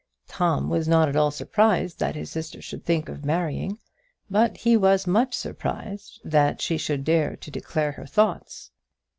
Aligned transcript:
Tom 0.27 0.67
was 0.67 0.87
not 0.87 1.07
at 1.09 1.15
all 1.15 1.29
surprised 1.29 1.99
that 1.99 2.15
his 2.15 2.31
sister 2.31 2.59
should 2.59 2.83
think 2.83 3.07
of 3.07 3.23
marrying, 3.23 3.77
but 4.31 4.57
he 4.57 4.75
was 4.75 5.05
much 5.05 5.35
surprised 5.35 6.19
that 6.25 6.59
she 6.59 6.75
should 6.75 7.03
dare 7.03 7.35
to 7.35 7.51
declare 7.51 7.91
her 7.91 8.07
thoughts. 8.07 8.71